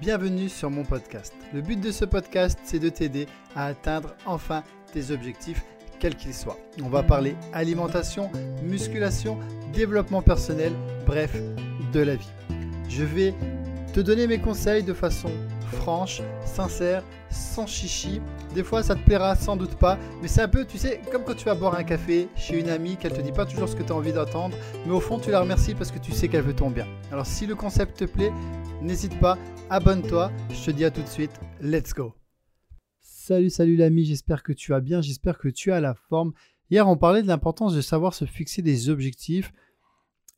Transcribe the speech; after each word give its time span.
Bienvenue 0.00 0.48
sur 0.48 0.70
mon 0.70 0.82
podcast. 0.82 1.34
Le 1.52 1.60
but 1.60 1.78
de 1.78 1.92
ce 1.92 2.06
podcast, 2.06 2.58
c'est 2.64 2.78
de 2.78 2.88
t'aider 2.88 3.26
à 3.54 3.66
atteindre 3.66 4.14
enfin 4.24 4.62
tes 4.94 5.10
objectifs, 5.10 5.62
quels 5.98 6.16
qu'ils 6.16 6.32
soient. 6.32 6.56
On 6.82 6.88
va 6.88 7.02
parler 7.02 7.36
alimentation, 7.52 8.30
musculation, 8.62 9.38
développement 9.74 10.22
personnel, 10.22 10.72
bref, 11.04 11.36
de 11.92 12.00
la 12.00 12.16
vie. 12.16 12.30
Je 12.88 13.04
vais 13.04 13.34
te 13.92 14.00
donner 14.00 14.26
mes 14.26 14.38
conseils 14.38 14.84
de 14.84 14.94
façon 14.94 15.28
franche, 15.72 16.22
sincère, 16.46 17.02
sans 17.30 17.66
chichi. 17.66 18.22
Des 18.54 18.64
fois, 18.64 18.82
ça 18.82 18.94
te 18.94 19.00
plaira 19.00 19.36
sans 19.36 19.56
doute 19.56 19.74
pas, 19.74 19.98
mais 20.22 20.28
c'est 20.28 20.40
un 20.40 20.48
peu, 20.48 20.64
tu 20.64 20.78
sais, 20.78 21.00
comme 21.12 21.24
quand 21.24 21.34
tu 21.34 21.44
vas 21.44 21.54
boire 21.54 21.74
un 21.74 21.84
café 21.84 22.28
chez 22.36 22.58
une 22.58 22.70
amie, 22.70 22.96
qu'elle 22.96 23.12
te 23.12 23.20
dit 23.20 23.32
pas 23.32 23.44
toujours 23.44 23.68
ce 23.68 23.76
que 23.76 23.82
tu 23.82 23.92
as 23.92 23.96
envie 23.96 24.12
d'entendre, 24.12 24.56
mais 24.86 24.92
au 24.92 25.00
fond, 25.00 25.18
tu 25.18 25.30
la 25.30 25.40
remercies 25.40 25.74
parce 25.74 25.92
que 25.92 25.98
tu 25.98 26.12
sais 26.12 26.28
qu'elle 26.28 26.42
veut 26.42 26.56
ton 26.56 26.70
bien. 26.70 26.86
Alors, 27.12 27.26
si 27.26 27.46
le 27.46 27.54
concept 27.54 27.98
te 27.98 28.04
plaît, 28.04 28.32
n'hésite 28.82 29.18
pas, 29.20 29.38
abonne-toi. 29.68 30.32
Je 30.50 30.66
te 30.66 30.70
dis 30.70 30.84
à 30.84 30.90
tout 30.90 31.02
de 31.02 31.08
suite, 31.08 31.32
let's 31.60 31.92
go. 31.92 32.14
Salut, 33.00 33.50
salut 33.50 33.76
l'ami, 33.76 34.04
j'espère 34.04 34.42
que 34.42 34.52
tu 34.52 34.72
vas 34.72 34.80
bien, 34.80 35.00
j'espère 35.00 35.38
que 35.38 35.48
tu 35.48 35.72
as 35.72 35.80
la 35.80 35.94
forme. 35.94 36.32
Hier, 36.70 36.88
on 36.88 36.96
parlait 36.96 37.22
de 37.22 37.28
l'importance 37.28 37.74
de 37.74 37.80
savoir 37.80 38.14
se 38.14 38.24
fixer 38.24 38.62
des 38.62 38.88
objectifs. 38.88 39.52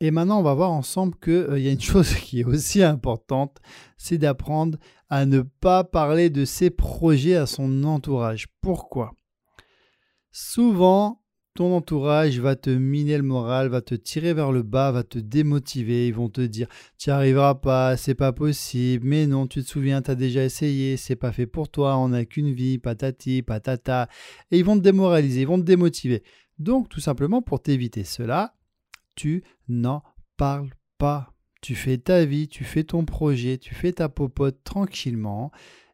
Et 0.01 0.11
maintenant, 0.11 0.41
on 0.41 0.43
va 0.43 0.55
voir 0.55 0.73
ensemble 0.73 1.17
qu'il 1.23 1.33
euh, 1.33 1.59
y 1.59 1.69
a 1.69 1.73
une 1.73 1.81
chose 1.93 2.15
qui 2.15 2.41
est 2.41 2.45
aussi 2.45 2.83
importante, 2.83 3.59
c'est 3.97 4.19
d'apprendre 4.19 4.79
à 5.09 5.27
ne 5.27 5.43
pas 5.43 5.85
parler 5.85 6.29
de 6.29 6.45
ses 6.45 6.71
projets 6.71 7.37
à 7.37 7.47
son 7.47 7.85
entourage. 7.85 8.49
Pourquoi? 8.61 9.13
Souvent, 10.33 11.22
ton 11.55 11.77
entourage 11.77 12.39
va 12.41 12.57
te 12.57 12.71
miner 12.71 13.19
le 13.19 13.23
moral, 13.23 13.69
va 13.69 13.83
te 13.83 13.95
tirer 13.95 14.33
vers 14.33 14.53
le 14.53 14.63
bas, 14.63 14.91
va 14.91 15.03
te 15.03 15.19
démotiver. 15.19 16.09
Ils 16.09 16.15
vont 16.15 16.31
te 16.31 16.41
dire 16.41 16.67
Tu 16.99 17.11
arriveras 17.11 17.57
pas, 17.57 17.97
c'est 17.97 18.15
pas 18.15 18.33
possible, 18.33 19.07
mais 19.07 19.27
non, 19.27 19.47
tu 19.47 19.63
te 19.63 19.69
souviens, 19.69 20.01
tu 20.01 20.11
as 20.11 20.15
déjà 20.15 20.45
essayé, 20.45 20.97
c'est 20.97 21.17
pas 21.17 21.33
fait 21.33 21.47
pour 21.47 21.69
toi, 21.69 21.97
on 21.99 22.09
n'a 22.09 22.25
qu'une 22.25 22.53
vie, 22.53 22.79
patati, 22.79 23.43
patata. 23.43 24.09
Et 24.51 24.59
ils 24.59 24.65
vont 24.65 24.77
te 24.77 24.83
démoraliser, 24.83 25.43
ils 25.43 25.47
vont 25.47 25.59
te 25.59 25.65
démotiver. 25.65 26.23
Donc, 26.59 26.89
tout 26.89 27.01
simplement, 27.01 27.43
pour 27.43 27.61
t'éviter 27.61 28.05
cela, 28.05 28.55
tu 29.15 29.43
n'en 29.69 30.03
parles 30.37 30.71
pas. 30.97 31.35
Tu 31.61 31.75
fais 31.75 31.99
ta 31.99 32.25
vie, 32.25 32.49
tu 32.49 32.65
fais 32.65 32.83
ton 32.83 33.05
projet, 33.05 33.59
tu 33.59 33.75
fais 33.75 33.93
ta 33.93 34.09
popote 34.09 34.65
tranquillement. 34.65 35.53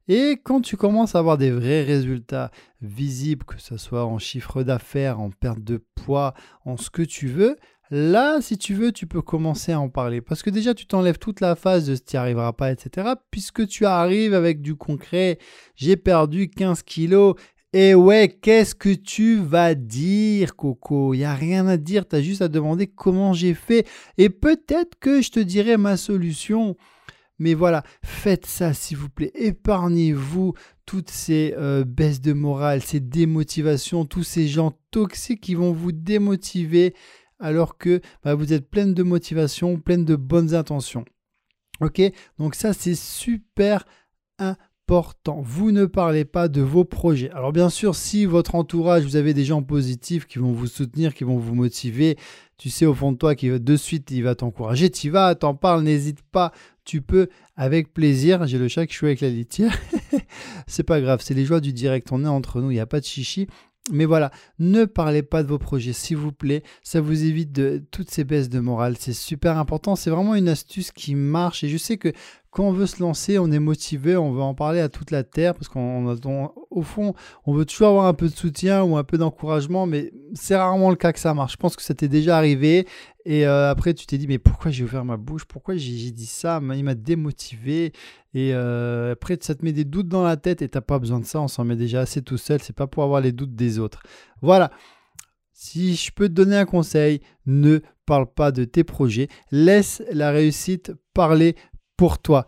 Et 0.09 0.41
quand 0.43 0.63
tu 0.63 0.79
commences 0.79 1.15
à 1.15 1.19
avoir 1.19 1.37
des 1.37 1.51
vrais 1.51 1.83
résultats 1.83 2.51
visibles, 2.81 3.45
que 3.45 3.61
ce 3.61 3.77
soit 3.77 4.07
en 4.07 4.19
chiffre 4.19 4.63
d'affaires, 4.63 5.21
en 5.21 5.31
perte 5.31 5.63
de 5.63 5.85
poids, 5.95 6.33
en 6.65 6.79
ce 6.79 6.89
que 6.89 7.03
tu 7.03 7.29
veux, 7.29 7.57
là, 7.91 8.41
si 8.41 8.57
tu 8.57 8.73
veux, 8.73 8.91
tu 8.91 9.07
peux 9.07 9.21
commencer 9.21 9.73
à 9.73 9.81
en 9.81 9.91
parler. 9.91 10.23
Parce 10.23 10.43
que 10.43 10.49
déjà, 10.49 10.73
tu 10.73 10.87
t'enlèves 10.87 11.19
toute 11.19 11.41
la 11.41 11.55
phase 11.57 11.87
de 11.87 11.95
ce 11.95 12.01
n'y 12.13 12.19
arrivera 12.19 12.55
pas, 12.55 12.73
etc. 12.73 13.07
Puisque 13.31 13.67
tu 13.67 13.85
arrives 13.85 14.33
avec 14.33 14.63
du 14.63 14.77
concret. 14.77 15.39
J'ai 15.77 15.97
perdu 15.97 16.49
15 16.49 16.83
kilos. 16.85 17.35
Et 17.75 17.95
ouais, 17.95 18.31
qu'est-ce 18.41 18.75
que 18.75 18.95
tu 18.95 19.37
vas 19.37 19.75
dire, 19.75 20.57
Coco? 20.57 21.13
Il 21.13 21.19
n'y 21.19 21.25
a 21.25 21.35
rien 21.35 21.67
à 21.67 21.77
dire, 21.77 22.09
tu 22.09 22.17
as 22.17 22.23
juste 22.23 22.41
à 22.41 22.49
demander 22.49 22.87
comment 22.87 23.35
j'ai 23.35 23.53
fait. 23.53 23.87
Et 24.17 24.31
peut-être 24.31 24.99
que 24.99 25.21
je 25.21 25.31
te 25.31 25.41
dirai 25.41 25.77
ma 25.77 25.99
solution. 25.99 26.77
Mais 27.39 27.55
voilà, 27.55 27.83
faites 28.05 28.47
ça 28.47 28.73
s'il 28.73 28.97
vous 28.97 29.09
plaît. 29.09 29.31
Épargnez-vous 29.35 30.55
toutes 30.87 31.11
ces 31.11 31.55
euh, 31.57 31.85
baisses 31.85 32.21
de 32.21 32.33
morale, 32.33 32.83
ces 32.83 33.01
démotivations, 33.01 34.05
tous 34.05 34.25
ces 34.25 34.49
gens 34.49 34.73
toxiques 34.91 35.41
qui 35.41 35.55
vont 35.55 35.73
vous 35.73 35.93
démotiver 35.93 36.95
alors 37.39 37.79
que 37.79 38.01
bah, 38.25 38.35
vous 38.35 38.53
êtes 38.53 38.69
pleine 38.69 38.95
de 38.95 39.03
motivation, 39.03 39.79
pleine 39.79 40.05
de 40.05 40.17
bonnes 40.17 40.55
intentions. 40.55 41.05
Ok? 41.81 42.01
Donc 42.39 42.55
ça, 42.55 42.73
c'est 42.73 42.97
super 42.97 43.85
important. 44.39 44.68
Vous 45.43 45.71
ne 45.71 45.85
parlez 45.85 46.25
pas 46.25 46.49
de 46.49 46.63
vos 46.63 46.85
projets. 46.85 47.31
Alors 47.33 47.53
bien 47.53 47.69
sûr, 47.69 47.95
si 47.95 48.25
votre 48.25 48.55
entourage, 48.55 49.05
vous 49.05 49.17
avez 49.17 49.35
des 49.35 49.45
gens 49.45 49.63
positifs 49.63 50.27
qui 50.27 50.39
vont 50.39 50.53
vous 50.53 50.67
soutenir, 50.67 51.15
qui 51.15 51.25
vont 51.25 51.37
vous 51.37 51.55
motiver, 51.55 52.17
tu 52.57 52.71
sais 52.71 52.87
au 52.87 52.95
fond 52.95 53.13
de 53.13 53.19
toi 53.19 53.35
qui 53.35 53.51
de 53.51 53.77
suite 53.77 54.11
il 54.11 54.23
va 54.23 54.35
t'encourager, 54.35 54.89
tu 54.91 55.11
vas, 55.11 55.35
t'en 55.35 55.55
parles, 55.55 55.83
n'hésite 55.83 56.23
pas, 56.23 56.53
tu 56.85 57.03
peux 57.03 57.29
avec 57.57 57.93
plaisir. 57.93 58.47
J'ai 58.47 58.59
le 58.59 58.69
chat 58.69 58.87
qui 58.87 58.95
joue 58.95 59.07
avec 59.07 59.21
la 59.21 59.29
litière. 59.29 59.77
c'est 60.67 60.85
pas 60.85 61.03
grave, 61.03 61.21
c'est 61.23 61.35
les 61.35 61.45
joies 61.45 61.61
du 61.61 61.75
direct. 61.75 62.09
On 62.11 62.25
est 62.25 62.29
entre 62.29 62.63
nous, 62.63 62.71
il 62.71 62.75
n'y 62.75 62.81
a 62.81 62.87
pas 62.87 63.01
de 63.01 63.05
chichi. 63.05 63.47
Mais 63.91 64.05
voilà, 64.05 64.31
ne 64.59 64.85
parlez 64.85 65.23
pas 65.23 65.43
de 65.43 65.49
vos 65.49 65.59
projets, 65.59 65.93
s'il 65.93 66.17
vous 66.17 66.33
plaît. 66.33 66.63
Ça 66.83 67.01
vous 67.01 67.25
évite 67.25 67.53
de 67.53 67.83
toutes 67.91 68.11
ces 68.11 68.25
baisses 68.25 68.49
de 68.49 68.61
morale. 68.61 68.97
C'est 68.99 69.13
super 69.13 69.57
important. 69.57 69.97
C'est 69.97 70.11
vraiment 70.11 70.35
une 70.35 70.49
astuce 70.49 70.93
qui 70.93 71.15
marche. 71.15 71.65
Et 71.65 71.69
je 71.69 71.77
sais 71.77 71.97
que 71.97 72.13
quand 72.51 72.65
on 72.65 72.73
veut 72.73 72.87
se 72.87 73.03
lancer, 73.03 73.39
on 73.39 73.51
est 73.53 73.59
motivé, 73.59 74.17
on 74.17 74.33
veut 74.33 74.41
en 74.41 74.55
parler 74.55 74.81
à 74.81 74.89
toute 74.89 75.11
la 75.11 75.23
terre 75.23 75.55
parce 75.55 75.69
qu'au 75.69 76.83
fond, 76.83 77.15
on 77.45 77.53
veut 77.53 77.67
toujours 77.67 77.89
avoir 77.89 78.07
un 78.07 78.15
peu 78.15 78.29
de 78.29 78.35
soutien 78.35 78.83
ou 78.83 78.97
un 78.97 79.05
peu 79.05 79.19
d'encouragement, 79.19 79.87
mais 79.87 80.13
c'est 80.35 80.57
rarement 80.57 80.91
le 80.91 80.97
cas 80.97 81.13
que 81.13 81.21
ça 81.21 81.35
marche. 81.35 81.53
Je 81.53 81.57
pense 81.59 81.77
que 81.77 81.83
ça 81.83 81.95
t'est 81.95 82.09
déjà 82.09 82.39
arrivé 82.39 82.87
et 83.27 83.47
euh, 83.47 83.71
après 83.71 83.93
tu 83.93 84.07
t'es 84.07 84.17
dit 84.17 84.27
mais 84.27 84.39
pourquoi 84.39 84.71
j'ai 84.71 84.83
ouvert 84.83 85.05
ma 85.05 85.19
bouche, 85.19 85.45
pourquoi 85.45 85.77
j'ai 85.77 86.11
dit 86.11 86.27
ça, 86.27 86.61
il 86.75 86.85
m'a 86.85 86.95
démotivé 86.95 87.93
et 88.33 88.55
euh, 88.55 89.13
après 89.13 89.39
ça 89.41 89.55
te 89.55 89.63
met 89.65 89.73
des 89.73 89.85
doutes 89.85 90.09
dans 90.09 90.25
la 90.25 90.39
tête 90.39 90.63
et 90.63 90.69
t'as 90.69 90.81
pas 90.81 90.99
besoin 90.99 91.21
de 91.21 91.27
ça, 91.27 91.41
on 91.41 91.49
s'en 91.49 91.65
met 91.65 91.77
déjà 91.77 92.01
assez 92.01 92.23
tout 92.23 92.39
seul, 92.39 92.61
c'est 92.63 92.77
pas 92.77 92.87
pour 92.87 93.03
avoir 93.05 93.21
les 93.21 93.33
doutes 93.33 93.55
des 93.55 93.79
autres. 93.79 94.03
Voilà. 94.41 94.71
Si 95.53 95.97
je 95.97 96.13
peux 96.13 96.29
te 96.29 96.35
donner 96.35 96.57
un 96.57 96.67
conseil, 96.67 97.21
ne 97.45 97.81
parle 98.07 98.33
pas 98.33 98.53
de 98.53 98.65
tes 98.65 98.85
projets, 98.85 99.27
laisse 99.51 100.03
la 100.13 100.31
réussite 100.31 100.93
parler 101.15 101.57
pour 101.99 102.19
toi. 102.19 102.47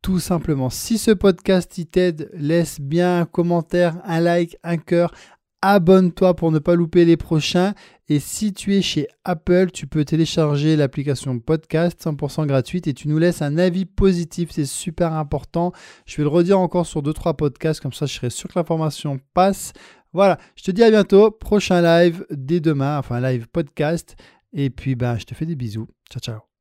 Tout 0.00 0.18
simplement. 0.18 0.70
Si 0.70 0.96
ce 0.96 1.10
podcast 1.10 1.78
t'aide, 1.90 2.30
laisse 2.32 2.80
bien 2.80 3.20
un 3.20 3.24
commentaire, 3.26 3.98
un 4.04 4.20
like, 4.20 4.56
un 4.62 4.78
cœur. 4.78 5.12
Abonne-toi 5.60 6.34
pour 6.34 6.50
ne 6.50 6.58
pas 6.58 6.74
louper 6.74 7.04
les 7.04 7.16
prochains. 7.16 7.74
Et 8.08 8.18
si 8.18 8.52
tu 8.52 8.74
es 8.74 8.82
chez 8.82 9.06
Apple, 9.24 9.70
tu 9.72 9.86
peux 9.86 10.04
télécharger 10.04 10.74
l'application 10.74 11.38
podcast 11.38 12.04
100% 12.04 12.46
gratuite 12.46 12.88
et 12.88 12.94
tu 12.94 13.06
nous 13.06 13.18
laisses 13.18 13.42
un 13.42 13.58
avis 13.58 13.84
positif. 13.84 14.50
C'est 14.50 14.64
super 14.64 15.12
important. 15.12 15.72
Je 16.04 16.16
vais 16.16 16.24
le 16.24 16.28
redire 16.28 16.58
encore 16.58 16.86
sur 16.86 17.02
2-3 17.02 17.36
podcasts, 17.36 17.80
comme 17.80 17.92
ça 17.92 18.06
je 18.06 18.14
serai 18.14 18.30
sûr 18.30 18.48
que 18.48 18.58
l'information 18.58 19.20
passe. 19.34 19.72
Voilà, 20.12 20.38
je 20.56 20.64
te 20.64 20.70
dis 20.72 20.82
à 20.82 20.90
bientôt. 20.90 21.30
Prochain 21.30 21.80
live 21.80 22.26
dès 22.30 22.60
demain, 22.60 22.98
enfin 22.98 23.20
live 23.20 23.46
podcast. 23.48 24.16
Et 24.52 24.68
puis 24.68 24.96
ben, 24.96 25.16
je 25.16 25.24
te 25.24 25.34
fais 25.34 25.46
des 25.46 25.56
bisous. 25.56 25.88
Ciao, 26.10 26.20
ciao. 26.20 26.51